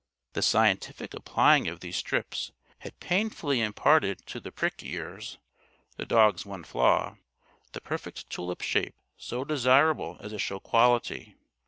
The 0.33 0.41
scientific 0.41 1.13
applying 1.13 1.67
of 1.67 1.81
these 1.81 1.95
strips 1.95 2.51
had 2.79 2.99
painfully 2.99 3.61
imparted 3.61 4.25
to 4.25 4.39
the 4.39 4.51
prick 4.51 4.81
ears 4.81 5.37
(the 5.95 6.07
dog's 6.07 6.43
one 6.43 6.63
flaw) 6.63 7.17
the 7.73 7.81
perfect 7.81 8.27
tulip 8.31 8.61
shape 8.61 8.95
so 9.15 9.45
desirable 9.45 10.17
as 10.19 10.33
a 10.33 10.39
show 10.39 10.59
quality. 10.59 11.35